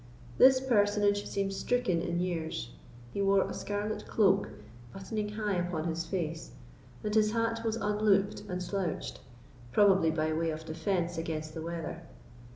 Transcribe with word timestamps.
This 0.39 0.59
personage 0.59 1.27
seemed 1.27 1.53
stricken 1.53 2.01
in 2.01 2.19
years. 2.19 2.71
He 3.13 3.21
wore 3.21 3.47
a 3.47 3.53
scarlet 3.53 4.07
cloak, 4.07 4.49
buttoning 4.91 5.29
high 5.29 5.53
upon 5.57 5.83
his 5.83 6.07
face, 6.07 6.53
and 7.03 7.13
his 7.13 7.33
hat 7.33 7.63
was 7.63 7.75
unlooped 7.75 8.41
and 8.49 8.63
slouched, 8.63 9.19
probably 9.71 10.09
by 10.09 10.33
way 10.33 10.49
of 10.49 10.65
defence 10.65 11.19
against 11.19 11.53
the 11.53 11.61
weather. 11.61 12.01